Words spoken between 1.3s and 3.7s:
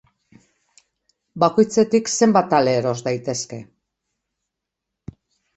Bakoitzetik zenbat ale eros daitezke?